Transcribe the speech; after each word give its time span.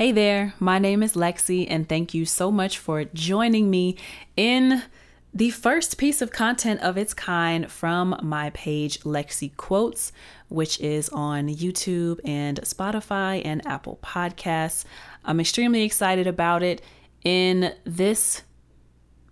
Hey 0.00 0.12
there, 0.12 0.54
my 0.58 0.78
name 0.78 1.02
is 1.02 1.12
LexC, 1.12 1.66
and 1.68 1.86
thank 1.86 2.14
you 2.14 2.24
so 2.24 2.50
much 2.50 2.78
for 2.78 3.04
joining 3.04 3.68
me 3.68 3.98
in 4.34 4.82
the 5.34 5.50
first 5.50 5.98
piece 5.98 6.22
of 6.22 6.32
content 6.32 6.80
of 6.80 6.96
its 6.96 7.12
kind 7.12 7.70
from 7.70 8.18
my 8.22 8.48
page, 8.48 9.00
LexC 9.00 9.54
Quotes, 9.58 10.10
which 10.48 10.80
is 10.80 11.10
on 11.10 11.48
YouTube 11.48 12.18
and 12.24 12.62
Spotify 12.62 13.42
and 13.44 13.60
Apple 13.66 13.98
Podcasts. 14.02 14.86
I'm 15.22 15.38
extremely 15.38 15.82
excited 15.82 16.26
about 16.26 16.62
it. 16.62 16.80
In 17.22 17.74
this 17.84 18.40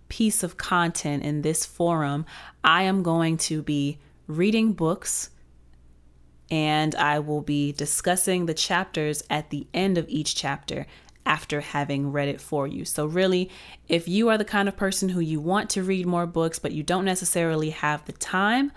piece 0.07 0.43
of 0.43 0.57
content, 0.57 1.23
in 1.23 1.41
this 1.41 1.65
forum, 1.65 2.27
I 2.63 2.83
am 2.83 3.01
going 3.01 3.37
to 3.37 3.63
be 3.63 3.97
reading 4.27 4.73
books 4.73 5.31
and 6.51 6.95
I 6.95 7.19
will 7.19 7.41
be 7.41 7.71
discussing 7.71 8.45
the 8.45 8.53
chapters 8.53 9.23
at 9.29 9.49
the 9.49 9.67
end 9.73 9.97
of 9.97 10.09
each 10.09 10.35
chapter 10.35 10.85
after 11.25 11.61
having 11.61 12.11
read 12.11 12.27
it 12.27 12.41
for 12.41 12.65
you. 12.65 12.85
So, 12.85 13.05
really, 13.05 13.49
if 13.87 14.07
you 14.07 14.29
are 14.29 14.37
the 14.37 14.45
kind 14.45 14.67
of 14.67 14.75
person 14.75 15.09
who 15.09 15.19
you 15.19 15.39
want 15.39 15.69
to 15.71 15.83
read 15.83 16.07
more 16.07 16.25
books, 16.25 16.59
but 16.59 16.71
you 16.71 16.81
don't 16.81 17.05
necessarily 17.05 17.69
have 17.69 18.03
the 18.05 18.13
time, 18.13 18.71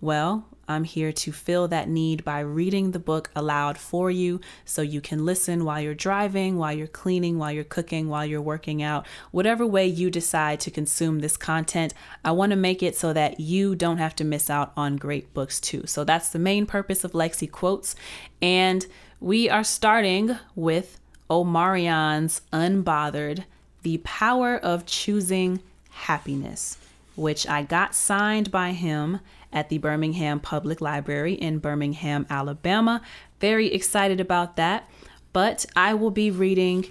well, 0.00 0.46
I'm 0.70 0.84
here 0.84 1.10
to 1.10 1.32
fill 1.32 1.66
that 1.68 1.88
need 1.88 2.24
by 2.24 2.40
reading 2.40 2.92
the 2.92 3.00
book 3.00 3.28
aloud 3.34 3.76
for 3.76 4.08
you 4.08 4.40
so 4.64 4.82
you 4.82 5.00
can 5.00 5.26
listen 5.26 5.64
while 5.64 5.80
you're 5.80 5.94
driving, 5.94 6.58
while 6.58 6.72
you're 6.72 6.86
cleaning, 6.86 7.38
while 7.38 7.50
you're 7.50 7.64
cooking, 7.64 8.08
while 8.08 8.24
you're 8.24 8.40
working 8.40 8.80
out. 8.80 9.04
Whatever 9.32 9.66
way 9.66 9.88
you 9.88 10.10
decide 10.10 10.60
to 10.60 10.70
consume 10.70 11.18
this 11.18 11.36
content, 11.36 11.92
I 12.24 12.30
want 12.30 12.50
to 12.50 12.56
make 12.56 12.84
it 12.84 12.96
so 12.96 13.12
that 13.12 13.40
you 13.40 13.74
don't 13.74 13.98
have 13.98 14.14
to 14.16 14.24
miss 14.24 14.48
out 14.48 14.72
on 14.76 14.96
great 14.96 15.34
books 15.34 15.60
too. 15.60 15.86
So 15.86 16.04
that's 16.04 16.28
the 16.28 16.38
main 16.38 16.66
purpose 16.66 17.02
of 17.02 17.12
LexC 17.12 17.50
Quotes. 17.50 17.96
And 18.40 18.86
we 19.18 19.50
are 19.50 19.64
starting 19.64 20.38
with 20.54 21.00
Omarion's 21.28 22.42
Unbothered 22.52 23.44
The 23.82 23.98
Power 23.98 24.56
of 24.56 24.86
Choosing 24.86 25.60
Happiness, 25.90 26.78
which 27.16 27.48
I 27.48 27.64
got 27.64 27.96
signed 27.96 28.52
by 28.52 28.70
him 28.70 29.18
at 29.52 29.68
the 29.68 29.78
Birmingham 29.78 30.40
Public 30.40 30.80
Library 30.80 31.34
in 31.34 31.58
Birmingham, 31.58 32.26
Alabama. 32.30 33.02
Very 33.40 33.72
excited 33.72 34.20
about 34.20 34.56
that. 34.56 34.88
But 35.32 35.66
I 35.76 35.94
will 35.94 36.10
be 36.10 36.30
reading 36.30 36.86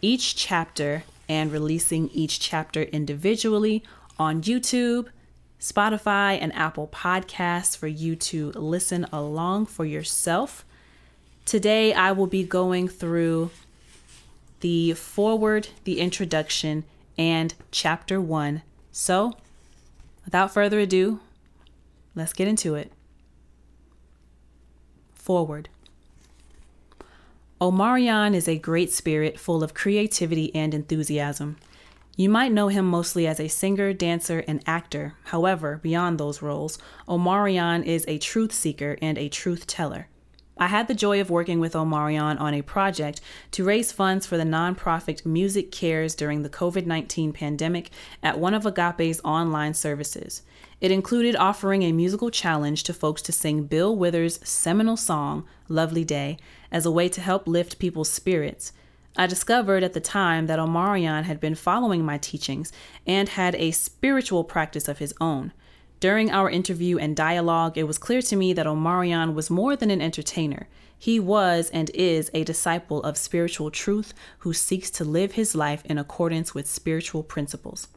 each 0.00 0.36
chapter 0.36 1.04
and 1.28 1.50
releasing 1.52 2.08
each 2.10 2.38
chapter 2.40 2.82
individually 2.82 3.82
on 4.18 4.42
YouTube, 4.42 5.08
Spotify, 5.60 6.38
and 6.40 6.54
Apple 6.54 6.88
Podcasts 6.88 7.76
for 7.76 7.86
you 7.86 8.16
to 8.16 8.52
listen 8.52 9.06
along 9.12 9.66
for 9.66 9.84
yourself. 9.84 10.64
Today, 11.44 11.92
I 11.92 12.12
will 12.12 12.26
be 12.26 12.44
going 12.44 12.88
through 12.88 13.50
the 14.60 14.94
foreword, 14.94 15.68
the 15.84 16.00
introduction, 16.00 16.84
and 17.18 17.54
chapter 17.70 18.20
one. 18.20 18.62
So, 18.92 19.34
without 20.24 20.52
further 20.52 20.80
ado, 20.80 21.20
Let's 22.16 22.32
get 22.32 22.48
into 22.48 22.74
it. 22.74 22.90
Foreword. 25.14 25.68
Omarion 27.60 28.34
is 28.34 28.48
a 28.48 28.58
great 28.58 28.90
spirit 28.90 29.38
full 29.38 29.62
of 29.62 29.74
creativity 29.74 30.54
and 30.54 30.72
enthusiasm. 30.72 31.56
You 32.16 32.30
might 32.30 32.52
know 32.52 32.68
him 32.68 32.86
mostly 32.86 33.26
as 33.26 33.38
a 33.38 33.48
singer, 33.48 33.92
dancer, 33.92 34.42
and 34.48 34.62
actor. 34.66 35.14
However, 35.24 35.78
beyond 35.82 36.18
those 36.18 36.40
roles, 36.40 36.78
Omarion 37.06 37.84
is 37.84 38.06
a 38.08 38.16
truth 38.16 38.52
seeker 38.52 38.96
and 39.02 39.18
a 39.18 39.28
truth 39.28 39.66
teller. 39.66 40.08
I 40.58 40.68
had 40.68 40.88
the 40.88 40.94
joy 40.94 41.20
of 41.20 41.28
working 41.28 41.60
with 41.60 41.74
Omarion 41.74 42.40
on 42.40 42.54
a 42.54 42.62
project 42.62 43.20
to 43.50 43.64
raise 43.64 43.92
funds 43.92 44.26
for 44.26 44.38
the 44.38 44.44
nonprofit 44.44 45.22
MusiCares 45.24 46.16
during 46.16 46.42
the 46.42 46.48
COVID 46.48 46.86
19 46.86 47.34
pandemic 47.34 47.90
at 48.22 48.38
one 48.38 48.54
of 48.54 48.64
Agape's 48.64 49.20
online 49.22 49.74
services. 49.74 50.42
It 50.80 50.90
included 50.90 51.36
offering 51.36 51.82
a 51.82 51.92
musical 51.92 52.30
challenge 52.30 52.84
to 52.84 52.94
folks 52.94 53.20
to 53.22 53.32
sing 53.32 53.64
Bill 53.64 53.94
Withers' 53.94 54.40
seminal 54.44 54.96
song, 54.96 55.44
Lovely 55.68 56.04
Day, 56.04 56.38
as 56.70 56.86
a 56.86 56.90
way 56.90 57.08
to 57.10 57.20
help 57.20 57.46
lift 57.46 57.78
people's 57.78 58.10
spirits. 58.10 58.72
I 59.18 59.26
discovered 59.26 59.82
at 59.82 59.92
the 59.92 60.00
time 60.00 60.46
that 60.46 60.58
Omarion 60.58 61.24
had 61.24 61.40
been 61.40 61.54
following 61.54 62.04
my 62.04 62.18
teachings 62.18 62.72
and 63.06 63.30
had 63.30 63.54
a 63.56 63.70
spiritual 63.72 64.44
practice 64.44 64.88
of 64.88 64.98
his 64.98 65.14
own. 65.20 65.52
During 65.98 66.30
our 66.30 66.50
interview 66.50 66.98
and 66.98 67.16
dialogue, 67.16 67.78
it 67.78 67.84
was 67.84 67.98
clear 67.98 68.20
to 68.22 68.36
me 68.36 68.52
that 68.52 68.66
Omarion 68.66 69.34
was 69.34 69.48
more 69.48 69.76
than 69.76 69.90
an 69.90 70.02
entertainer. 70.02 70.68
He 70.98 71.18
was 71.18 71.70
and 71.70 71.90
is 71.94 72.30
a 72.34 72.44
disciple 72.44 73.02
of 73.02 73.16
spiritual 73.16 73.70
truth 73.70 74.12
who 74.38 74.52
seeks 74.52 74.90
to 74.90 75.04
live 75.04 75.32
his 75.32 75.54
life 75.54 75.82
in 75.86 75.98
accordance 75.98 76.54
with 76.54 76.66
spiritual 76.66 77.22
principles. 77.22 77.88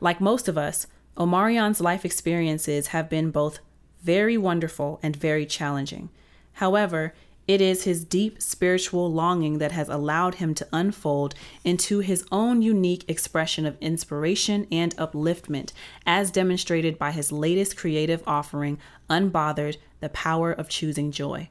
Like 0.00 0.20
most 0.20 0.48
of 0.48 0.58
us, 0.58 0.86
Omarion's 1.16 1.80
life 1.80 2.04
experiences 2.04 2.88
have 2.88 3.08
been 3.08 3.30
both 3.30 3.58
very 4.02 4.38
wonderful 4.38 5.00
and 5.02 5.16
very 5.16 5.46
challenging. 5.46 6.10
However, 6.54 7.14
it 7.48 7.62
is 7.62 7.84
his 7.84 8.04
deep 8.04 8.42
spiritual 8.42 9.10
longing 9.10 9.56
that 9.56 9.72
has 9.72 9.88
allowed 9.88 10.34
him 10.34 10.54
to 10.54 10.68
unfold 10.70 11.34
into 11.64 12.00
his 12.00 12.26
own 12.30 12.60
unique 12.60 13.08
expression 13.08 13.64
of 13.64 13.78
inspiration 13.80 14.66
and 14.70 14.94
upliftment, 14.98 15.72
as 16.06 16.30
demonstrated 16.30 16.98
by 16.98 17.10
his 17.10 17.32
latest 17.32 17.74
creative 17.74 18.22
offering, 18.26 18.78
Unbothered 19.08 19.78
The 20.00 20.10
Power 20.10 20.52
of 20.52 20.68
Choosing 20.68 21.10
Joy. 21.10 21.48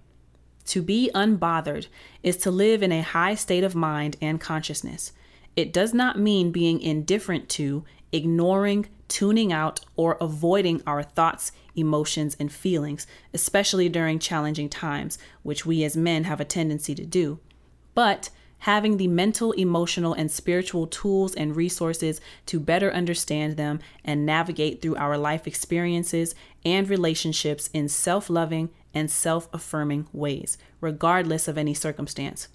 To 0.68 0.84
be 0.84 1.10
unbothered 1.16 1.88
is 2.22 2.38
to 2.38 2.52
live 2.52 2.84
in 2.84 2.92
a 2.92 3.02
high 3.02 3.34
state 3.34 3.64
of 3.64 3.74
mind 3.74 4.18
and 4.22 4.40
consciousness. 4.40 5.14
It 5.56 5.74
does 5.74 5.96
not 5.96 6.20
mean 6.20 6.52
being 6.52 6.80
indifferent 6.80 7.50
to, 7.50 7.84
ignoring, 8.12 8.86
tuning 9.08 9.52
out, 9.52 9.80
or 9.96 10.18
avoiding 10.22 10.84
our 10.86 11.02
thoughts, 11.02 11.52
emotions, 11.78 12.36
and 12.40 12.52
feelings, 12.52 13.08
especially 13.34 13.90
during 13.90 14.20
challenging 14.20 14.70
times, 14.70 15.18
which 15.44 15.66
we 15.66 15.84
as 15.84 15.96
men 15.96 16.26
have 16.26 16.40
a 16.40 16.46
tendency 16.46 16.96
to 16.96 17.06
do. 17.06 17.40
But 17.94 18.30
having 18.60 18.98
the 18.98 19.08
mental, 19.08 19.52
emotional, 19.54 20.14
and 20.14 20.32
spiritual 20.32 20.88
tools 20.88 21.36
and 21.36 21.56
resources 21.56 22.20
to 22.48 22.60
better 22.60 22.92
understand 22.92 23.56
them 23.56 23.80
and 24.04 24.26
navigate 24.26 24.82
through 24.82 24.96
our 24.96 25.18
life 25.18 25.48
experiences 25.48 26.34
and 26.66 26.90
relationships 26.90 27.70
in 27.74 27.88
self 27.88 28.30
loving 28.30 28.70
and 28.94 29.12
self 29.12 29.48
affirming 29.54 30.08
ways, 30.12 30.58
regardless 30.82 31.48
of 31.48 31.58
any 31.58 31.74
circumstance. 31.74 32.48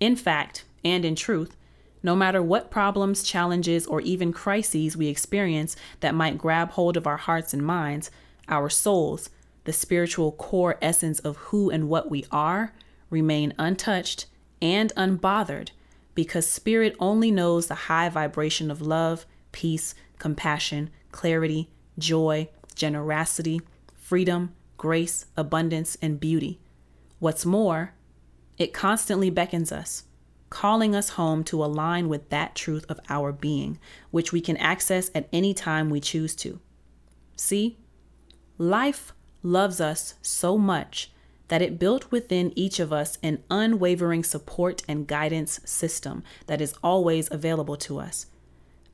In 0.00 0.16
fact, 0.16 0.64
and 0.84 1.04
in 1.04 1.14
truth, 1.14 1.56
no 2.02 2.16
matter 2.16 2.42
what 2.42 2.70
problems, 2.70 3.22
challenges, 3.22 3.86
or 3.86 4.00
even 4.00 4.32
crises 4.32 4.96
we 4.96 5.06
experience 5.06 5.76
that 6.00 6.14
might 6.14 6.38
grab 6.38 6.70
hold 6.72 6.96
of 6.96 7.06
our 7.06 7.16
hearts 7.16 7.54
and 7.54 7.64
minds, 7.64 8.10
our 8.48 8.68
souls, 8.68 9.30
the 9.64 9.72
spiritual 9.72 10.32
core 10.32 10.78
essence 10.82 11.18
of 11.20 11.36
who 11.36 11.70
and 11.70 11.88
what 11.88 12.10
we 12.10 12.24
are, 12.30 12.72
remain 13.10 13.54
untouched 13.58 14.26
and 14.60 14.92
unbothered 14.96 15.70
because 16.14 16.46
spirit 16.46 16.94
only 16.98 17.30
knows 17.30 17.66
the 17.66 17.74
high 17.74 18.08
vibration 18.08 18.70
of 18.70 18.82
love, 18.82 19.24
peace, 19.50 19.94
compassion, 20.18 20.90
clarity, 21.10 21.70
joy, 21.98 22.48
generosity, 22.74 23.60
freedom, 23.94 24.52
grace, 24.76 25.26
abundance, 25.36 25.96
and 26.02 26.20
beauty. 26.20 26.60
What's 27.18 27.46
more, 27.46 27.94
it 28.58 28.72
constantly 28.72 29.30
beckons 29.30 29.72
us 29.72 30.04
calling 30.52 30.94
us 30.94 31.10
home 31.10 31.42
to 31.42 31.64
align 31.64 32.10
with 32.10 32.28
that 32.28 32.54
truth 32.54 32.84
of 32.90 33.00
our 33.08 33.32
being, 33.32 33.78
which 34.10 34.32
we 34.32 34.40
can 34.40 34.56
access 34.58 35.10
at 35.14 35.26
any 35.32 35.54
time 35.54 35.88
we 35.88 35.98
choose 35.98 36.36
to. 36.36 36.60
See, 37.36 37.78
life 38.58 39.12
loves 39.42 39.80
us 39.80 40.14
so 40.22 40.56
much 40.56 41.10
that 41.48 41.62
it 41.62 41.78
built 41.78 42.10
within 42.10 42.52
each 42.56 42.80
of 42.80 42.92
us 42.92 43.18
an 43.22 43.42
unwavering 43.50 44.24
support 44.24 44.82
and 44.88 45.06
guidance 45.06 45.60
system 45.64 46.22
that 46.46 46.60
is 46.60 46.74
always 46.82 47.30
available 47.30 47.76
to 47.76 47.98
us. 47.98 48.26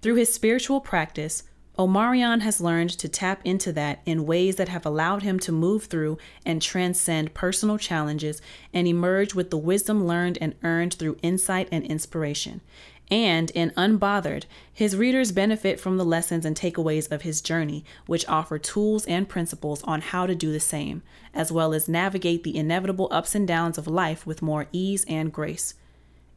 Through 0.03 0.17
his 0.17 0.33
spiritual 0.33 0.81
practice, 0.81 1.45
Omarion 1.79 2.41
has 2.41 2.61
learned 2.61 2.91
to 2.91 3.09
tap 3.09 3.41
into 3.45 3.73
that 3.73 4.01
in 4.05 4.27
ways 4.27 4.57
that 4.57 4.69
have 4.69 4.85
allowed 4.85 5.23
him 5.23 5.39
to 5.39 5.53
move 5.53 5.85
through 5.85 6.19
and 6.45 6.61
transcend 6.61 7.35
personal 7.35 7.79
challenges 7.79 8.43
and 8.75 8.89
emerge 8.89 9.33
with 9.33 9.51
the 9.51 9.57
wisdom 9.57 10.05
learned 10.05 10.39
and 10.41 10.57
earned 10.65 10.95
through 10.95 11.19
insight 11.23 11.69
and 11.71 11.85
inspiration. 11.85 12.61
And 13.11 13.51
in 13.53 13.71
Unbothered, 13.71 14.45
his 14.73 14.97
readers 14.97 15.33
benefit 15.33 15.81
from 15.81 15.97
the 15.97 16.05
lessons 16.05 16.45
and 16.45 16.55
takeaways 16.55 17.11
of 17.11 17.23
his 17.23 17.41
journey, 17.41 17.85
which 18.07 18.29
offer 18.29 18.59
tools 18.59 19.07
and 19.07 19.29
principles 19.29 19.83
on 19.85 20.03
how 20.03 20.27
to 20.27 20.35
do 20.35 20.53
the 20.53 20.61
same, 20.61 21.03
as 21.33 21.51
well 21.51 21.73
as 21.73 21.89
navigate 21.89 22.45
the 22.45 22.57
inevitable 22.57 23.09
ups 23.11 23.35
and 23.35 23.49
downs 23.49 23.79
of 23.79 23.87
life 23.87 24.27
with 24.27 24.43
more 24.43 24.67
ease 24.73 25.07
and 25.09 25.33
grace. 25.33 25.75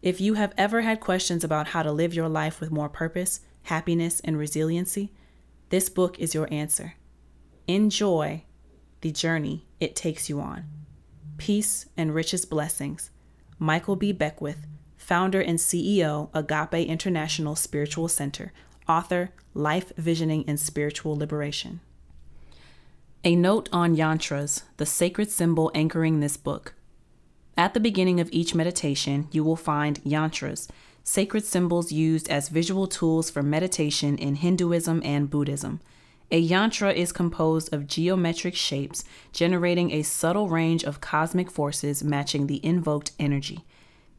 If 0.01 0.21
you 0.21 0.35
have 0.35 0.53
ever 0.57 0.81
had 0.81 1.01
questions 1.01 1.43
about 1.43 1.67
how 1.67 1.83
to 1.83 1.91
live 1.91 2.13
your 2.13 2.29
life 2.29 2.61
with 2.61 2.71
more 2.71 2.89
purpose, 2.89 3.41
happiness, 3.63 4.21
and 4.21 4.37
resiliency, 4.37 5.11
this 5.69 5.89
book 5.89 6.17
is 6.19 6.33
your 6.33 6.51
answer. 6.51 6.95
Enjoy 7.67 8.43
the 9.01 9.11
journey 9.11 9.67
it 9.79 9.95
takes 9.95 10.29
you 10.29 10.39
on. 10.39 10.65
Peace 11.37 11.85
and 11.97 12.15
richest 12.15 12.49
blessings. 12.49 13.09
Michael 13.59 13.95
B. 13.95 14.11
Beckwith, 14.11 14.65
founder 15.01 15.41
and 15.41 15.57
CEO, 15.57 16.29
Agape 16.33 16.87
International 16.87 17.55
Spiritual 17.55 18.07
Center, 18.07 18.53
author, 18.87 19.31
Life 19.53 19.91
Visioning 19.97 20.45
and 20.47 20.59
Spiritual 20.59 21.15
Liberation. 21.17 21.81
A 23.23 23.35
note 23.35 23.67
on 23.71 23.95
yantras, 23.95 24.63
the 24.77 24.85
sacred 24.85 25.29
symbol 25.29 25.71
anchoring 25.73 26.19
this 26.19 26.37
book. 26.37 26.73
At 27.57 27.73
the 27.73 27.79
beginning 27.79 28.19
of 28.19 28.29
each 28.31 28.55
meditation, 28.55 29.27
you 29.31 29.43
will 29.43 29.55
find 29.55 30.01
yantras, 30.03 30.69
sacred 31.03 31.45
symbols 31.45 31.91
used 31.91 32.29
as 32.29 32.49
visual 32.49 32.87
tools 32.87 33.29
for 33.29 33.43
meditation 33.43 34.17
in 34.17 34.35
Hinduism 34.35 35.01
and 35.03 35.29
Buddhism. 35.29 35.81
A 36.31 36.47
yantra 36.47 36.95
is 36.95 37.11
composed 37.11 37.73
of 37.73 37.87
geometric 37.87 38.55
shapes, 38.55 39.03
generating 39.33 39.91
a 39.91 40.03
subtle 40.03 40.47
range 40.47 40.83
of 40.83 41.01
cosmic 41.01 41.51
forces 41.51 42.03
matching 42.03 42.47
the 42.47 42.65
invoked 42.65 43.11
energy. 43.19 43.65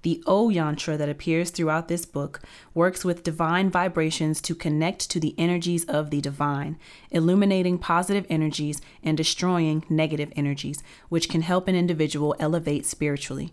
The 0.02 0.22
O 0.26 0.49
yantra 0.49 0.99
that 0.99 1.08
appears 1.08 1.50
throughout 1.50 1.87
this 1.87 2.04
book 2.04 2.40
works 2.75 3.04
with 3.04 3.22
divine 3.22 3.70
vibrations 3.70 4.40
to 4.43 4.54
connect 4.54 5.08
to 5.10 5.20
the 5.20 5.34
energies 5.38 5.84
of 5.84 6.10
the 6.10 6.20
divine, 6.20 6.76
illuminating 7.10 7.78
positive 7.78 8.26
energies 8.28 8.81
and 9.02 9.16
destroying 9.16 9.84
negative 9.88 10.32
energies, 10.34 10.82
which 11.08 11.28
can 11.28 11.43
help 11.43 11.69
an 11.69 11.76
individual 11.76 12.34
elevate 12.40 12.84
spiritually. 12.84 13.52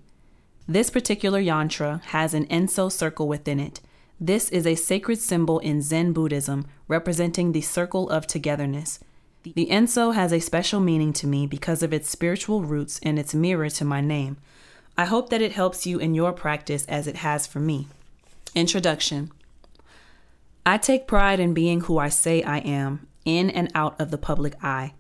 This 0.68 0.90
particular 0.90 1.42
yantra 1.42 2.02
has 2.06 2.34
an 2.34 2.46
Enso 2.48 2.92
circle 2.92 3.28
within 3.28 3.60
it. 3.60 3.80
This 4.20 4.50
is 4.50 4.68
a 4.68 4.76
sacred 4.76 5.20
symbol 5.20 5.60
in 5.60 5.82
Zen 5.82 6.14
Buddhism 6.14 6.66
representing 6.88 7.52
the 7.52 7.62
circle 7.62 8.10
of 8.10 8.28
togetherness. 8.28 9.00
The 9.44 9.68
Enso 9.72 10.14
has 10.14 10.34
a 10.34 10.40
special 10.40 10.80
meaning 10.80 11.14
to 11.14 11.28
me 11.28 11.48
because 11.48 11.82
of 11.82 11.94
its 11.94 12.10
spiritual 12.10 12.64
roots 12.64 13.00
and 13.02 13.18
its 13.18 13.34
mirror 13.34 13.70
to 13.70 13.86
my 13.86 14.02
name. 14.02 14.38
I 15.00 15.06
hope 15.06 15.30
that 15.30 15.42
it 15.42 15.54
helps 15.54 15.88
you 15.88 15.98
in 15.98 16.14
your 16.14 16.34
practice 16.34 16.86
as 16.88 17.08
it 17.08 17.16
has 17.16 17.48
for 17.48 17.62
me. 17.62 17.88
Introduction 18.54 19.32
I 20.66 20.78
take 20.78 21.08
pride 21.08 21.40
in 21.40 21.54
being 21.54 21.80
who 21.80 21.98
I 21.98 22.10
say 22.10 22.44
I 22.44 22.58
am, 22.58 23.08
in 23.24 23.50
and 23.50 23.72
out 23.74 23.98
of 23.98 24.12
the 24.12 24.18
public 24.18 24.62
eye. 24.62 24.96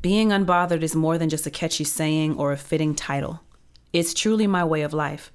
Being 0.00 0.30
unbothered 0.30 0.80
is 0.80 0.96
more 0.96 1.18
than 1.18 1.28
just 1.28 1.46
a 1.46 1.50
catchy 1.50 1.84
saying 1.84 2.38
or 2.38 2.50
a 2.50 2.56
fitting 2.56 2.94
title. 2.94 3.40
It's 3.92 4.14
truly 4.14 4.46
my 4.46 4.64
way 4.64 4.80
of 4.80 4.94
life. 4.94 5.30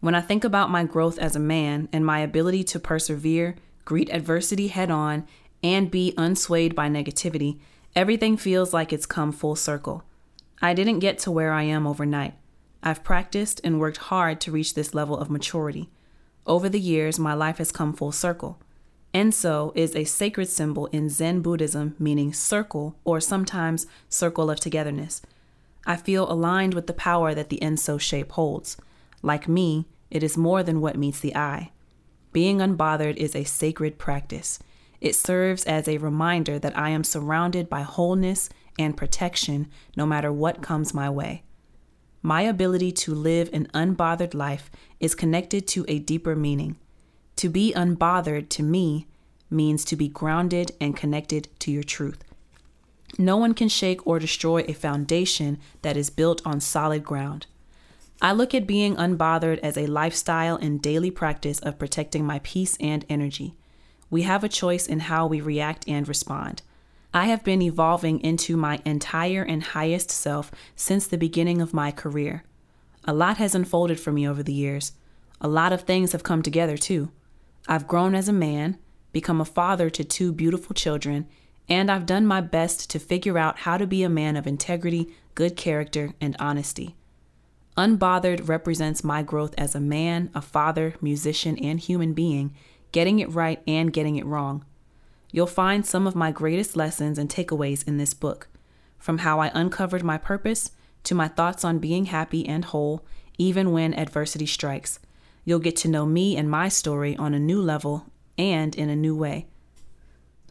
When 0.00 0.14
I 0.14 0.20
think 0.20 0.44
about 0.44 0.68
my 0.68 0.84
growth 0.84 1.18
as 1.18 1.34
a 1.34 1.40
man 1.40 1.88
and 1.94 2.04
my 2.04 2.18
ability 2.18 2.64
to 2.64 2.78
persevere, 2.78 3.56
greet 3.86 4.10
adversity 4.10 4.68
head 4.68 4.90
on, 4.90 5.26
and 5.62 5.90
be 5.90 6.12
unswayed 6.18 6.74
by 6.74 6.90
negativity, 6.90 7.58
everything 7.96 8.36
feels 8.36 8.74
like 8.74 8.92
it's 8.92 9.06
come 9.06 9.32
full 9.32 9.56
circle. 9.56 10.04
I 10.60 10.74
didn't 10.74 10.98
get 10.98 11.18
to 11.20 11.30
where 11.30 11.54
I 11.54 11.62
am 11.62 11.86
overnight. 11.86 12.34
I've 12.82 13.04
practiced 13.04 13.60
and 13.62 13.78
worked 13.78 13.98
hard 13.98 14.40
to 14.40 14.52
reach 14.52 14.74
this 14.74 14.94
level 14.94 15.16
of 15.16 15.30
maturity. 15.30 15.88
Over 16.46 16.68
the 16.68 16.80
years, 16.80 17.18
my 17.18 17.34
life 17.34 17.58
has 17.58 17.70
come 17.70 17.92
full 17.92 18.12
circle. 18.12 18.58
Enso 19.14 19.72
is 19.76 19.94
a 19.94 20.04
sacred 20.04 20.48
symbol 20.48 20.86
in 20.86 21.08
Zen 21.08 21.42
Buddhism, 21.42 21.94
meaning 21.98 22.32
circle 22.32 22.96
or 23.04 23.20
sometimes 23.20 23.86
circle 24.08 24.50
of 24.50 24.58
togetherness. 24.58 25.22
I 25.86 25.96
feel 25.96 26.30
aligned 26.30 26.74
with 26.74 26.86
the 26.86 26.92
power 26.92 27.34
that 27.34 27.48
the 27.48 27.58
Enso 27.60 28.00
shape 28.00 28.32
holds. 28.32 28.76
Like 29.22 29.46
me, 29.48 29.86
it 30.10 30.22
is 30.22 30.36
more 30.36 30.62
than 30.62 30.80
what 30.80 30.96
meets 30.96 31.20
the 31.20 31.36
eye. 31.36 31.70
Being 32.32 32.58
unbothered 32.58 33.16
is 33.16 33.36
a 33.36 33.44
sacred 33.44 33.98
practice. 33.98 34.58
It 35.00 35.14
serves 35.14 35.64
as 35.64 35.86
a 35.86 35.98
reminder 35.98 36.58
that 36.58 36.76
I 36.76 36.90
am 36.90 37.04
surrounded 37.04 37.68
by 37.68 37.82
wholeness 37.82 38.48
and 38.78 38.96
protection 38.96 39.68
no 39.96 40.06
matter 40.06 40.32
what 40.32 40.62
comes 40.62 40.94
my 40.94 41.10
way. 41.10 41.42
My 42.22 42.42
ability 42.42 42.92
to 42.92 43.14
live 43.14 43.50
an 43.52 43.66
unbothered 43.74 44.32
life 44.32 44.70
is 45.00 45.16
connected 45.16 45.66
to 45.68 45.84
a 45.88 45.98
deeper 45.98 46.36
meaning. 46.36 46.76
To 47.36 47.48
be 47.48 47.72
unbothered 47.74 48.48
to 48.50 48.62
me 48.62 49.08
means 49.50 49.84
to 49.86 49.96
be 49.96 50.08
grounded 50.08 50.70
and 50.80 50.96
connected 50.96 51.48
to 51.58 51.72
your 51.72 51.82
truth. 51.82 52.22
No 53.18 53.36
one 53.36 53.54
can 53.54 53.68
shake 53.68 54.06
or 54.06 54.20
destroy 54.20 54.64
a 54.68 54.72
foundation 54.72 55.58
that 55.82 55.96
is 55.96 56.10
built 56.10 56.40
on 56.46 56.60
solid 56.60 57.04
ground. 57.04 57.46
I 58.22 58.32
look 58.32 58.54
at 58.54 58.68
being 58.68 58.94
unbothered 58.94 59.58
as 59.58 59.76
a 59.76 59.88
lifestyle 59.88 60.54
and 60.54 60.80
daily 60.80 61.10
practice 61.10 61.58
of 61.58 61.78
protecting 61.78 62.24
my 62.24 62.38
peace 62.44 62.76
and 62.78 63.04
energy. 63.08 63.56
We 64.10 64.22
have 64.22 64.44
a 64.44 64.48
choice 64.48 64.86
in 64.86 65.00
how 65.00 65.26
we 65.26 65.40
react 65.40 65.88
and 65.88 66.06
respond. 66.06 66.62
I 67.14 67.26
have 67.26 67.44
been 67.44 67.60
evolving 67.60 68.20
into 68.20 68.56
my 68.56 68.80
entire 68.86 69.42
and 69.42 69.62
highest 69.62 70.10
self 70.10 70.50
since 70.74 71.06
the 71.06 71.18
beginning 71.18 71.60
of 71.60 71.74
my 71.74 71.90
career. 71.90 72.42
A 73.04 73.12
lot 73.12 73.36
has 73.36 73.54
unfolded 73.54 74.00
for 74.00 74.12
me 74.12 74.26
over 74.26 74.42
the 74.42 74.52
years. 74.52 74.92
A 75.40 75.48
lot 75.48 75.72
of 75.72 75.82
things 75.82 76.12
have 76.12 76.22
come 76.22 76.42
together, 76.42 76.78
too. 76.78 77.10
I've 77.68 77.86
grown 77.86 78.14
as 78.14 78.28
a 78.28 78.32
man, 78.32 78.78
become 79.12 79.40
a 79.40 79.44
father 79.44 79.90
to 79.90 80.04
two 80.04 80.32
beautiful 80.32 80.74
children, 80.74 81.28
and 81.68 81.90
I've 81.90 82.06
done 82.06 82.26
my 82.26 82.40
best 82.40 82.88
to 82.90 82.98
figure 82.98 83.36
out 83.36 83.60
how 83.60 83.76
to 83.76 83.86
be 83.86 84.02
a 84.02 84.08
man 84.08 84.36
of 84.36 84.46
integrity, 84.46 85.08
good 85.34 85.56
character, 85.56 86.14
and 86.20 86.34
honesty. 86.38 86.96
Unbothered 87.76 88.48
represents 88.48 89.04
my 89.04 89.22
growth 89.22 89.54
as 89.58 89.74
a 89.74 89.80
man, 89.80 90.30
a 90.34 90.40
father, 90.40 90.94
musician, 91.00 91.58
and 91.58 91.78
human 91.78 92.14
being, 92.14 92.54
getting 92.90 93.18
it 93.18 93.30
right 93.30 93.62
and 93.66 93.92
getting 93.92 94.16
it 94.16 94.26
wrong. 94.26 94.64
You'll 95.32 95.46
find 95.46 95.84
some 95.84 96.06
of 96.06 96.14
my 96.14 96.30
greatest 96.30 96.76
lessons 96.76 97.18
and 97.18 97.28
takeaways 97.28 97.86
in 97.88 97.96
this 97.96 98.14
book, 98.14 98.48
from 98.98 99.18
how 99.18 99.40
I 99.40 99.50
uncovered 99.54 100.04
my 100.04 100.18
purpose 100.18 100.70
to 101.04 101.14
my 101.14 101.26
thoughts 101.26 101.64
on 101.64 101.78
being 101.78 102.04
happy 102.04 102.46
and 102.46 102.66
whole, 102.66 103.04
even 103.38 103.72
when 103.72 103.94
adversity 103.94 104.46
strikes. 104.46 105.00
You'll 105.44 105.58
get 105.58 105.74
to 105.76 105.88
know 105.88 106.06
me 106.06 106.36
and 106.36 106.50
my 106.50 106.68
story 106.68 107.16
on 107.16 107.34
a 107.34 107.40
new 107.40 107.60
level 107.60 108.06
and 108.38 108.74
in 108.76 108.90
a 108.90 108.94
new 108.94 109.16
way. 109.16 109.46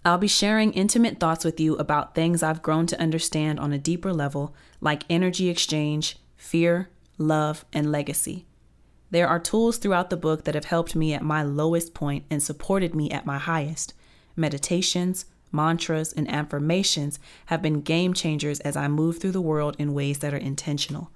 I'll 0.04 0.18
be 0.18 0.28
sharing 0.28 0.74
intimate 0.74 1.19
thoughts 1.19 1.45
with 1.45 1.60
you 1.60 1.75
about 1.75 2.16
things 2.16 2.42
I've 2.42 2.63
grown 2.63 2.88
to 2.88 3.00
understand 3.00 3.60
on 3.60 3.72
a 3.72 3.78
deeper 3.78 4.12
level, 4.12 4.56
like 4.81 5.04
energy 5.12 5.48
exchange, 5.48 6.18
fear, 6.36 6.89
love, 7.19 7.66
and 7.72 7.92
legacy. 7.92 8.48
There 9.12 9.28
are 9.28 9.39
tools 9.39 9.78
throughout 9.78 10.10
the 10.10 10.18
book 10.18 10.45
that 10.45 10.56
have 10.56 10.66
helped 10.66 10.95
me 10.95 11.13
at 11.13 11.22
my 11.22 11.44
lowest 11.44 11.94
point 11.94 12.25
and 12.31 12.42
supported 12.42 12.95
me 12.95 13.12
at 13.12 13.28
my 13.28 13.38
highest. 13.38 13.94
Meditations, 14.36 15.25
mantras, 15.51 16.13
and 16.13 16.30
affirmations 16.30 17.19
have 17.48 17.62
been 17.62 17.81
game 17.81 18.13
changers 18.13 18.60
as 18.62 18.75
I 18.75 18.88
move 18.88 19.19
through 19.19 19.31
the 19.31 19.42
world 19.42 19.75
in 19.78 19.94
ways 19.94 20.19
that 20.19 20.33
are 20.33 20.38
intentional. 20.38 21.12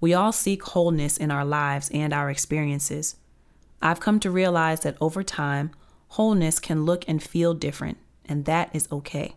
We 0.00 0.14
all 0.14 0.32
seek 0.32 0.62
wholeness 0.62 1.16
in 1.16 1.30
our 1.30 1.44
lives 1.44 1.90
and 1.92 2.12
our 2.12 2.30
experiences. 2.30 3.16
I've 3.80 4.00
come 4.00 4.20
to 4.20 4.30
realize 4.30 4.80
that 4.80 4.96
over 5.00 5.22
time, 5.22 5.70
wholeness 6.08 6.58
can 6.58 6.84
look 6.84 7.04
and 7.08 7.22
feel 7.22 7.54
different, 7.54 7.98
and 8.24 8.44
that 8.44 8.70
is 8.74 8.88
okay. 8.90 9.36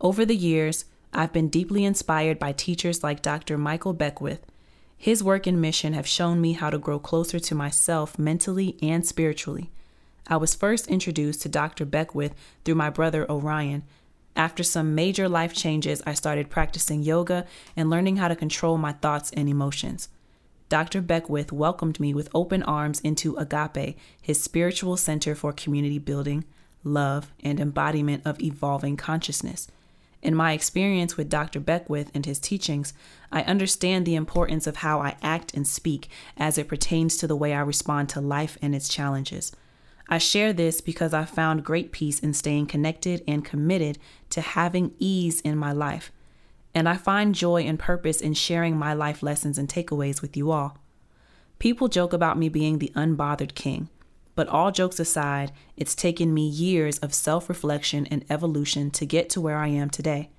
Over 0.00 0.24
the 0.24 0.36
years, 0.36 0.86
I've 1.12 1.32
been 1.32 1.48
deeply 1.48 1.84
inspired 1.84 2.38
by 2.38 2.52
teachers 2.52 3.02
like 3.02 3.22
Dr. 3.22 3.58
Michael 3.58 3.92
Beckwith. 3.92 4.46
His 4.96 5.24
work 5.24 5.46
and 5.46 5.60
mission 5.60 5.92
have 5.94 6.06
shown 6.06 6.40
me 6.40 6.52
how 6.52 6.70
to 6.70 6.78
grow 6.78 6.98
closer 6.98 7.38
to 7.40 7.54
myself 7.54 8.18
mentally 8.18 8.76
and 8.82 9.04
spiritually. 9.04 9.70
I 10.26 10.36
was 10.36 10.54
first 10.54 10.86
introduced 10.88 11.42
to 11.42 11.48
Dr. 11.48 11.84
Beckwith 11.84 12.34
through 12.64 12.76
my 12.76 12.90
brother 12.90 13.28
Orion. 13.30 13.82
After 14.36 14.62
some 14.62 14.94
major 14.94 15.28
life 15.28 15.52
changes, 15.52 16.02
I 16.06 16.14
started 16.14 16.50
practicing 16.50 17.02
yoga 17.02 17.46
and 17.76 17.90
learning 17.90 18.16
how 18.16 18.28
to 18.28 18.36
control 18.36 18.78
my 18.78 18.92
thoughts 18.92 19.30
and 19.32 19.48
emotions. 19.48 20.08
Dr. 20.68 21.00
Beckwith 21.00 21.50
welcomed 21.50 21.98
me 21.98 22.14
with 22.14 22.28
open 22.32 22.62
arms 22.62 23.00
into 23.00 23.36
Agape, 23.36 23.98
his 24.22 24.40
spiritual 24.40 24.96
center 24.96 25.34
for 25.34 25.52
community 25.52 25.98
building, 25.98 26.44
love, 26.84 27.32
and 27.42 27.58
embodiment 27.58 28.22
of 28.24 28.40
evolving 28.40 28.96
consciousness. 28.96 29.66
In 30.22 30.34
my 30.34 30.52
experience 30.52 31.16
with 31.16 31.28
Dr. 31.28 31.58
Beckwith 31.58 32.10
and 32.14 32.24
his 32.24 32.38
teachings, 32.38 32.92
I 33.32 33.42
understand 33.42 34.06
the 34.06 34.14
importance 34.14 34.66
of 34.66 34.76
how 34.76 35.00
I 35.00 35.16
act 35.22 35.54
and 35.54 35.66
speak 35.66 36.08
as 36.36 36.56
it 36.56 36.68
pertains 36.68 37.16
to 37.16 37.26
the 37.26 37.36
way 37.36 37.52
I 37.52 37.60
respond 37.60 38.08
to 38.10 38.20
life 38.20 38.56
and 38.62 38.74
its 38.74 38.88
challenges. 38.88 39.50
I 40.12 40.18
share 40.18 40.52
this 40.52 40.80
because 40.80 41.14
I 41.14 41.24
found 41.24 41.64
great 41.64 41.92
peace 41.92 42.18
in 42.18 42.34
staying 42.34 42.66
connected 42.66 43.22
and 43.28 43.44
committed 43.44 43.96
to 44.30 44.40
having 44.40 44.92
ease 44.98 45.40
in 45.40 45.56
my 45.56 45.70
life. 45.70 46.10
And 46.74 46.88
I 46.88 46.96
find 46.96 47.32
joy 47.32 47.62
and 47.62 47.78
purpose 47.78 48.20
in 48.20 48.34
sharing 48.34 48.76
my 48.76 48.92
life 48.92 49.22
lessons 49.22 49.56
and 49.56 49.68
takeaways 49.68 50.20
with 50.20 50.36
you 50.36 50.50
all. 50.50 50.78
People 51.60 51.86
joke 51.86 52.12
about 52.12 52.38
me 52.38 52.48
being 52.48 52.78
the 52.78 52.92
unbothered 52.96 53.54
king, 53.54 53.88
but 54.34 54.48
all 54.48 54.72
jokes 54.72 54.98
aside, 54.98 55.52
it's 55.76 55.94
taken 55.94 56.34
me 56.34 56.48
years 56.48 56.98
of 56.98 57.14
self 57.14 57.48
reflection 57.48 58.06
and 58.06 58.24
evolution 58.28 58.90
to 58.92 59.06
get 59.06 59.30
to 59.30 59.40
where 59.40 59.58
I 59.58 59.68
am 59.68 59.90
today. 59.90 60.30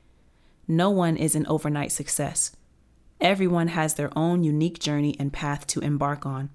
No 0.68 0.90
one 0.90 1.16
is 1.16 1.36
an 1.36 1.48
overnight 1.48 1.92
success. 1.94 2.52
Everyone 3.22 3.70
has 3.70 3.94
their 3.94 4.12
own 4.18 4.44
unique 4.44 4.80
journey 4.80 5.16
and 5.20 5.32
path 5.32 5.66
to 5.68 5.80
embark 5.80 6.26
on. 6.26 6.50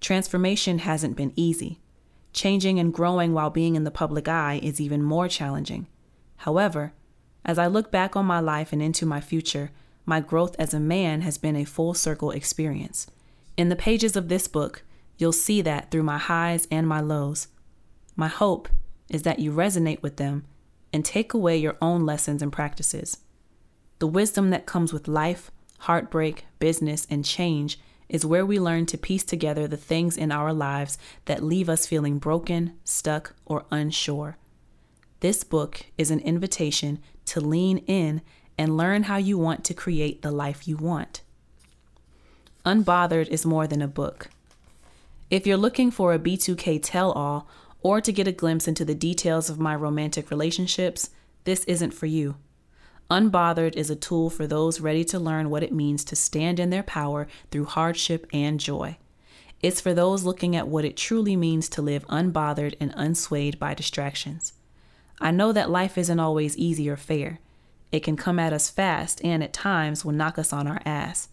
Transformation 0.00 0.78
hasn't 0.78 1.16
been 1.16 1.32
easy. 1.36 1.80
Changing 2.38 2.78
and 2.78 2.94
growing 2.94 3.32
while 3.32 3.50
being 3.50 3.74
in 3.74 3.82
the 3.82 3.90
public 3.90 4.28
eye 4.28 4.60
is 4.62 4.80
even 4.80 5.02
more 5.02 5.26
challenging. 5.26 5.88
However, 6.36 6.92
as 7.44 7.58
I 7.58 7.66
look 7.66 7.90
back 7.90 8.14
on 8.14 8.26
my 8.26 8.38
life 8.38 8.72
and 8.72 8.80
into 8.80 9.04
my 9.04 9.20
future, 9.20 9.72
my 10.06 10.20
growth 10.20 10.54
as 10.56 10.72
a 10.72 10.78
man 10.78 11.22
has 11.22 11.36
been 11.36 11.56
a 11.56 11.64
full 11.64 11.94
circle 11.94 12.30
experience. 12.30 13.08
In 13.56 13.70
the 13.70 13.74
pages 13.74 14.14
of 14.14 14.28
this 14.28 14.46
book, 14.46 14.84
You'll 15.18 15.32
see 15.32 15.60
that 15.62 15.90
through 15.90 16.04
my 16.04 16.18
highs 16.18 16.68
and 16.70 16.86
my 16.86 17.00
lows. 17.00 17.48
My 18.14 18.28
hope 18.28 18.68
is 19.10 19.24
that 19.24 19.40
you 19.40 19.50
resonate 19.50 20.00
with 20.00 20.16
them 20.16 20.44
and 20.92 21.04
take 21.04 21.34
away 21.34 21.56
your 21.56 21.76
own 21.82 22.06
lessons 22.06 22.40
and 22.40 22.52
practices. 22.52 23.18
The 23.98 24.06
wisdom 24.06 24.50
that 24.50 24.64
comes 24.64 24.92
with 24.92 25.08
life, 25.08 25.50
heartbreak, 25.80 26.46
business, 26.60 27.04
and 27.10 27.24
change 27.24 27.80
is 28.08 28.26
where 28.26 28.46
we 28.46 28.58
learn 28.58 28.86
to 28.86 28.98
piece 28.98 29.24
together 29.24 29.66
the 29.66 29.76
things 29.76 30.16
in 30.16 30.32
our 30.32 30.52
lives 30.52 30.98
that 31.26 31.42
leave 31.42 31.68
us 31.68 31.86
feeling 31.86 32.18
broken, 32.18 32.72
stuck, 32.84 33.34
or 33.44 33.64
unsure. 33.70 34.36
This 35.20 35.44
book 35.44 35.86
is 35.96 36.10
an 36.10 36.20
invitation 36.20 37.00
to 37.26 37.40
lean 37.40 37.78
in 37.86 38.22
and 38.56 38.76
learn 38.76 39.04
how 39.04 39.16
you 39.16 39.38
want 39.38 39.64
to 39.64 39.74
create 39.74 40.22
the 40.22 40.30
life 40.30 40.66
you 40.66 40.76
want. 40.76 41.22
Unbothered 42.64 43.28
is 43.28 43.46
more 43.46 43.66
than 43.66 43.82
a 43.82 43.88
book. 43.88 44.28
If 45.30 45.46
you're 45.46 45.56
looking 45.56 45.90
for 45.90 46.12
a 46.12 46.18
B2K 46.18 46.80
tell 46.82 47.12
all 47.12 47.48
or 47.80 48.00
to 48.00 48.12
get 48.12 48.26
a 48.26 48.32
glimpse 48.32 48.66
into 48.66 48.84
the 48.84 48.94
details 48.94 49.48
of 49.48 49.58
my 49.58 49.74
romantic 49.74 50.30
relationships, 50.30 51.10
this 51.44 51.64
isn't 51.64 51.92
for 51.92 52.06
you. 52.06 52.36
Unbothered 53.10 53.74
is 53.74 53.88
a 53.88 53.96
tool 53.96 54.28
for 54.28 54.46
those 54.46 54.80
ready 54.80 55.02
to 55.04 55.18
learn 55.18 55.48
what 55.48 55.62
it 55.62 55.72
means 55.72 56.04
to 56.04 56.16
stand 56.16 56.60
in 56.60 56.68
their 56.68 56.82
power 56.82 57.26
through 57.50 57.64
hardship 57.64 58.26
and 58.34 58.60
joy. 58.60 58.98
It's 59.62 59.80
for 59.80 59.94
those 59.94 60.24
looking 60.24 60.54
at 60.54 60.68
what 60.68 60.84
it 60.84 60.96
truly 60.96 61.34
means 61.34 61.68
to 61.70 61.82
live 61.82 62.06
unbothered 62.08 62.74
and 62.78 62.92
unswayed 62.94 63.58
by 63.58 63.72
distractions. 63.72 64.52
I 65.20 65.30
know 65.30 65.52
that 65.52 65.70
life 65.70 65.96
isn't 65.96 66.20
always 66.20 66.56
easy 66.56 66.88
or 66.88 66.96
fair. 66.96 67.40
It 67.90 68.00
can 68.00 68.16
come 68.16 68.38
at 68.38 68.52
us 68.52 68.68
fast 68.68 69.24
and 69.24 69.42
at 69.42 69.54
times 69.54 70.04
will 70.04 70.12
knock 70.12 70.38
us 70.38 70.52
on 70.52 70.66
our 70.66 70.80
ass. 70.84 71.28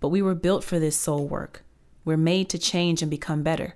But 0.00 0.08
we 0.08 0.20
were 0.20 0.34
built 0.34 0.62
for 0.62 0.78
this 0.78 0.96
soul 0.96 1.26
work. 1.26 1.64
We're 2.04 2.18
made 2.18 2.50
to 2.50 2.58
change 2.58 3.00
and 3.00 3.10
become 3.10 3.42
better. 3.42 3.74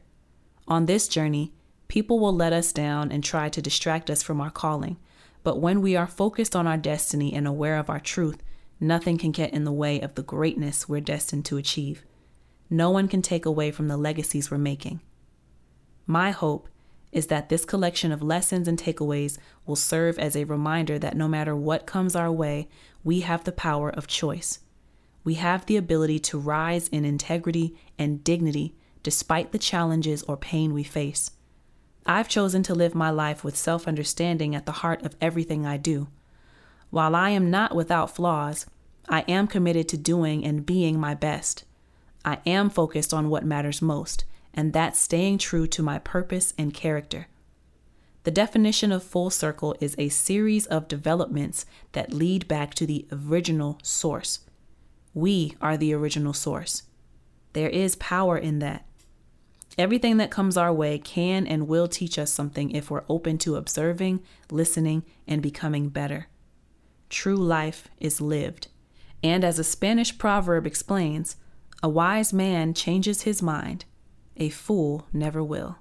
On 0.68 0.87
this 0.87 1.09
journey, 1.09 1.52
people 1.88 2.20
will 2.20 2.35
let 2.35 2.52
us 2.52 2.70
down 2.70 3.11
and 3.11 3.25
try 3.25 3.49
to 3.49 3.62
distract 3.62 4.11
us 4.11 4.23
from 4.23 4.40
our 4.40 4.50
calling. 4.50 4.99
But 5.42 5.61
when 5.61 5.80
we 5.80 5.97
are 5.97 6.06
focused 6.06 6.54
on 6.54 6.66
our 6.66 6.76
destiny 6.76 7.32
and 7.32 7.47
aware 7.47 7.78
of 7.78 7.88
our 7.88 8.00
truth, 8.00 8.42
nothing 8.78 9.18
can 9.18 9.30
get 9.30 9.52
in 9.52 9.64
the 9.64 9.73
way 9.73 10.00
of 10.00 10.14
the 10.14 10.23
greatness 10.23 10.88
we're 10.88 11.00
destined 11.00 11.44
to 11.47 11.56
achieve. 11.56 12.04
No 12.68 12.90
one 12.90 13.09
can 13.09 13.23
take 13.23 13.47
away 13.47 13.70
from 13.70 13.88
the 13.88 13.97
legacies 13.97 14.50
we're 14.50 14.59
making. 14.59 15.00
My 16.06 16.30
hope 16.30 16.68
is 17.12 17.26
that 17.26 17.49
this 17.49 17.64
collection 17.64 18.12
of 18.12 18.23
lessons 18.23 18.68
and 18.68 18.78
takeaways 18.78 19.38
will 19.66 19.76
serve 19.76 20.18
as 20.18 20.37
a 20.37 20.44
reminder 20.44 20.99
that 20.99 21.16
no 21.16 21.26
matter 21.26 21.56
what 21.56 21.87
comes 21.87 22.14
our 22.14 22.30
way, 22.30 22.68
we 23.02 23.20
have 23.20 23.44
the 23.44 23.52
power 23.52 23.90
of 23.90 24.06
choice. 24.06 24.61
We 25.25 25.35
have 25.35 25.66
the 25.66 25.76
ability 25.76 26.20
to 26.20 26.38
rise 26.38 26.88
in 26.88 27.04
integrity 27.04 27.76
and 27.99 28.23
dignity 28.23 28.75
despite 29.02 29.52
the 29.52 29.59
challenges 29.59 30.23
or 30.25 30.37
pain 30.37 30.73
we 30.73 30.85
face. 30.85 31.32
I've 32.07 32.28
chosen 32.28 32.62
to 32.64 32.75
live 32.75 32.95
my 32.95 33.11
life 33.11 33.45
with 33.45 33.57
self 33.57 33.87
understanding 33.87 34.54
at 34.54 34.66
the 34.66 34.73
heart 34.73 35.02
of 35.04 35.16
everything 35.21 35.66
I 35.66 35.76
do. 35.76 36.09
While 36.90 37.14
I 37.14 37.30
am 37.30 37.50
not 37.50 37.75
without 37.75 38.14
flaws, 38.14 38.66
I 39.09 39.21
am 39.23 39.47
committed 39.47 39.88
to 39.90 39.97
doing 39.97 40.45
and 40.45 40.66
being 40.66 40.99
my 40.99 41.14
best. 41.14 41.64
I 42.25 42.38
am 42.47 42.71
focused 42.71 43.14
on 43.14 43.30
what 43.30 43.45
matters 43.45 43.80
most, 43.80 44.25
and 44.52 44.73
that's 44.73 45.00
staying 45.00 45.38
true 45.38 45.66
to 45.69 45.83
my 45.83 45.99
purpose 45.99 46.52
and 46.59 46.75
character. 46.75 47.28
The 48.25 48.30
definition 48.30 48.92
of 48.92 49.02
full 49.02 49.30
circle 49.30 49.75
is 49.80 49.95
a 49.97 50.11
series 50.11 50.66
of 50.66 50.88
developments 50.88 51.64
that 51.92 52.12
lead 52.12 52.47
back 52.47 52.75
to 52.75 52.87
the 52.87 53.07
original 53.11 53.78
source. 53.83 54.40
We 55.14 55.57
are 55.61 55.76
the 55.76 55.95
original 55.95 56.35
source. 56.35 56.83
There 57.54 57.71
is 57.71 57.97
power 57.97 58.37
in 58.37 58.59
that. 58.59 58.85
Everything 59.79 60.17
that 60.17 60.31
comes 60.31 60.57
our 60.57 60.73
way 60.73 60.99
can 60.99 61.47
and 61.47 61.69
will 61.69 61.89
teach 61.89 62.19
us 62.19 62.33
something 62.33 62.71
if 62.71 62.91
we're 62.91 63.05
open 63.09 63.39
to 63.39 63.57
observing, 63.57 64.23
listening, 64.50 65.05
and 65.27 65.41
becoming 65.41 65.89
better. 65.89 66.29
True 67.09 67.37
life 67.37 67.89
is 67.99 68.21
lived. 68.21 68.69
And 69.23 69.45
as 69.45 69.59
a 69.59 69.65
Spanish 69.65 70.17
proverb 70.19 70.67
explains, 70.67 71.37
a 71.83 71.89
wise 71.89 72.33
man 72.33 72.75
changes 72.75 73.23
his 73.23 73.43
mind, 73.43 73.85
a 74.37 74.49
fool 74.50 75.07
never 75.12 75.43
will. 75.43 75.79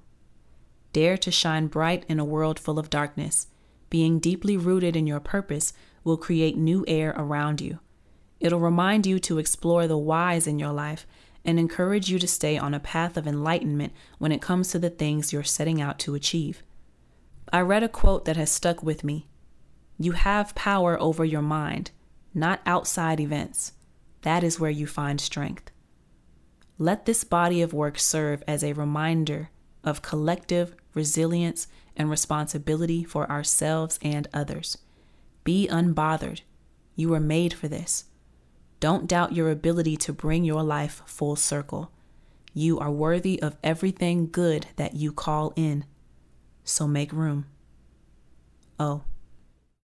Dare 0.92 1.16
to 1.18 1.30
shine 1.30 1.66
bright 1.66 2.04
in 2.08 2.18
a 2.18 2.24
world 2.24 2.58
full 2.58 2.78
of 2.78 2.90
darkness. 2.90 3.48
Being 3.90 4.18
deeply 4.18 4.56
rooted 4.56 4.96
in 4.96 5.06
your 5.06 5.20
purpose 5.20 5.72
will 6.04 6.16
create 6.16 6.56
new 6.56 6.84
air 6.88 7.14
around 7.16 7.60
you. 7.60 7.80
It'll 8.40 8.60
remind 8.60 9.06
you 9.06 9.18
to 9.20 9.38
explore 9.38 9.86
the 9.86 9.98
whys 9.98 10.46
in 10.46 10.58
your 10.58 10.72
life 10.72 11.06
and 11.44 11.58
encourage 11.58 12.10
you 12.10 12.18
to 12.18 12.26
stay 12.26 12.58
on 12.58 12.74
a 12.74 12.80
path 12.80 13.16
of 13.16 13.26
enlightenment 13.26 13.92
when 14.18 14.32
it 14.32 14.42
comes 14.42 14.70
to 14.70 14.78
the 14.78 14.90
things 14.90 15.32
you're 15.32 15.42
setting 15.42 15.80
out 15.80 15.98
to 16.00 16.14
achieve. 16.14 16.62
I 17.52 17.60
read 17.60 17.82
a 17.82 17.88
quote 17.88 18.24
that 18.26 18.36
has 18.36 18.50
stuck 18.50 18.82
with 18.82 19.02
me 19.02 19.26
You 19.98 20.12
have 20.12 20.54
power 20.54 21.00
over 21.00 21.24
your 21.24 21.42
mind, 21.42 21.90
not 22.34 22.60
outside 22.66 23.20
events. 23.20 23.72
That 24.22 24.44
is 24.44 24.60
where 24.60 24.70
you 24.70 24.86
find 24.86 25.20
strength. 25.20 25.70
Let 26.78 27.06
this 27.06 27.24
body 27.24 27.62
of 27.62 27.72
work 27.72 27.98
serve 27.98 28.42
as 28.46 28.62
a 28.62 28.72
reminder 28.72 29.50
of 29.82 30.02
collective 30.02 30.74
resilience 30.94 31.68
and 31.96 32.10
responsibility 32.10 33.04
for 33.04 33.30
ourselves 33.30 33.98
and 34.02 34.28
others. 34.32 34.78
Be 35.44 35.68
unbothered. 35.68 36.40
You 36.96 37.08
were 37.08 37.20
made 37.20 37.52
for 37.52 37.68
this. 37.68 38.04
Don't 38.80 39.06
doubt 39.06 39.34
your 39.34 39.50
ability 39.50 39.96
to 39.98 40.12
bring 40.12 40.44
your 40.44 40.62
life 40.62 41.02
full 41.06 41.36
circle. 41.36 41.92
You 42.54 42.78
are 42.78 42.90
worthy 42.90 43.40
of 43.40 43.56
everything 43.62 44.28
good 44.30 44.66
that 44.76 44.94
you 44.94 45.12
call 45.12 45.52
in. 45.54 45.84
So 46.64 46.88
make 46.88 47.12
room. 47.12 47.46
Oh, 48.78 49.02